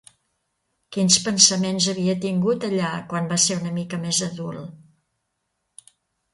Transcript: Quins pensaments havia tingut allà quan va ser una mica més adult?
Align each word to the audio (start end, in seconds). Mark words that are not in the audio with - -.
Quins 0.95 1.17
pensaments 1.27 1.89
havia 1.93 2.15
tingut 2.25 2.67
allà 2.71 2.89
quan 3.13 3.31
va 3.35 3.39
ser 3.47 3.61
una 3.63 3.77
mica 3.79 4.03
més 4.09 4.25
adult? 4.33 5.89